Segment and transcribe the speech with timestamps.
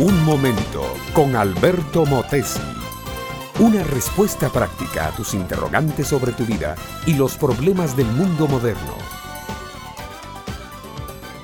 [0.00, 2.62] Un momento con Alberto Motesi.
[3.58, 6.74] Una respuesta práctica a tus interrogantes sobre tu vida
[7.06, 8.94] y los problemas del mundo moderno.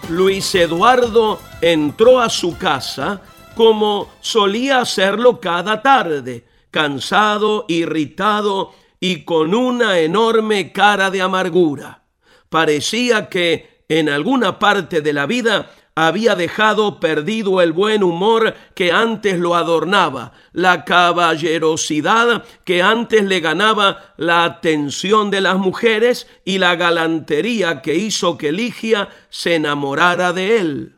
[0.08, 3.20] Luis Eduardo entró a su casa
[3.54, 12.04] como solía hacerlo cada tarde, cansado, irritado y con una enorme cara de amargura.
[12.48, 18.93] Parecía que en alguna parte de la vida había dejado perdido el buen humor que
[18.93, 26.59] antes lo adornaba, la caballerosidad que antes le ganaba la atención de las mujeres y
[26.59, 30.96] la galantería que hizo que Ligia se enamorara de él.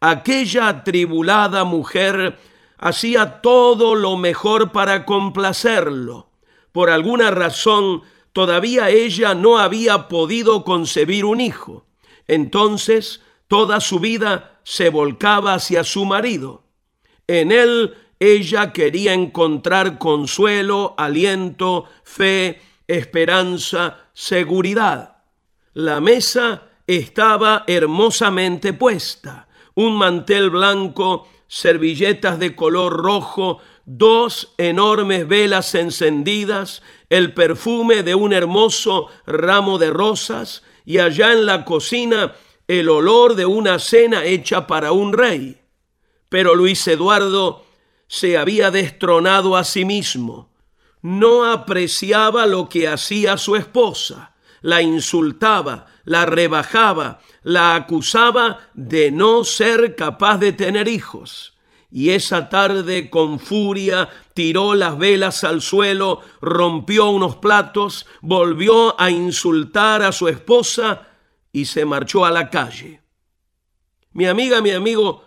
[0.00, 2.38] Aquella atribulada mujer
[2.78, 6.30] hacía todo lo mejor para complacerlo.
[6.72, 8.00] Por alguna razón,
[8.32, 11.84] todavía ella no había podido concebir un hijo.
[12.26, 13.20] Entonces,
[13.52, 16.64] Toda su vida se volcaba hacia su marido.
[17.26, 25.18] En él ella quería encontrar consuelo, aliento, fe, esperanza, seguridad.
[25.74, 29.48] La mesa estaba hermosamente puesta.
[29.74, 38.32] Un mantel blanco, servilletas de color rojo, dos enormes velas encendidas, el perfume de un
[38.32, 42.32] hermoso ramo de rosas y allá en la cocina
[42.78, 45.60] el olor de una cena hecha para un rey.
[46.30, 47.66] Pero Luis Eduardo
[48.06, 50.50] se había destronado a sí mismo.
[51.02, 59.44] No apreciaba lo que hacía su esposa, la insultaba, la rebajaba, la acusaba de no
[59.44, 61.52] ser capaz de tener hijos.
[61.90, 69.10] Y esa tarde con furia tiró las velas al suelo, rompió unos platos, volvió a
[69.10, 71.11] insultar a su esposa
[71.52, 73.02] y se marchó a la calle.
[74.12, 75.24] Mi amiga, mi amigo,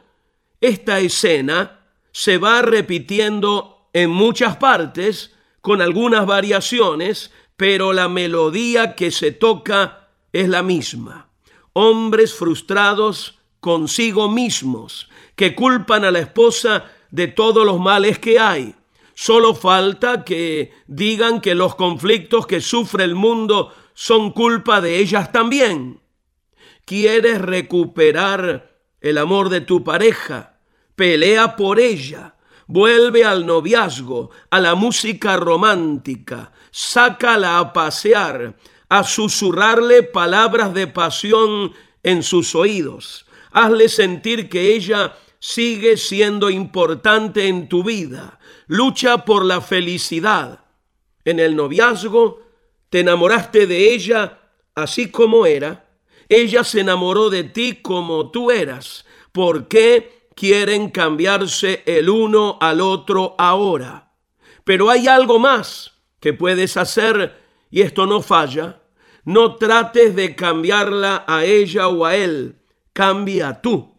[0.60, 1.80] esta escena
[2.12, 10.10] se va repitiendo en muchas partes con algunas variaciones, pero la melodía que se toca
[10.34, 11.30] es la misma.
[11.74, 18.76] Hombres frustrados consigo mismos, que culpan a la esposa de todos los males que hay.
[19.14, 25.32] Solo falta que digan que los conflictos que sufre el mundo son culpa de ellas
[25.32, 26.02] también
[26.86, 30.60] quieres recuperar el amor de tu pareja,
[30.96, 32.36] pelea por ella,
[32.68, 38.56] vuelve al noviazgo, a la música romántica, sácala a pasear,
[38.90, 41.74] a susurrarle palabras de pasión
[42.04, 49.46] en sus oídos, hazle sentir que ella sigue siendo importante en tu vida, lucha por
[49.46, 50.62] la felicidad.
[51.24, 52.42] En el noviazgo
[52.90, 54.40] te enamoraste de ella
[54.76, 55.85] así como era,
[56.30, 59.06] ella se enamoró de ti como tú eras.
[59.32, 64.14] ¿Por qué quieren cambiarse el uno al otro ahora?
[64.64, 68.82] Pero hay algo más que puedes hacer y esto no falla.
[69.24, 72.60] No trates de cambiarla a ella o a él.
[72.94, 73.96] Cambia tú.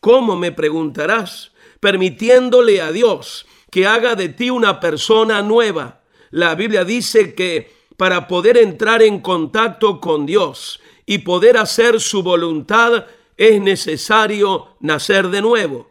[0.00, 1.52] ¿Cómo me preguntarás?
[1.80, 6.00] Permitiéndole a Dios que haga de ti una persona nueva.
[6.30, 10.80] La Biblia dice que para poder entrar en contacto con Dios
[11.10, 13.06] y poder hacer su voluntad
[13.36, 15.90] es necesario nacer de nuevo.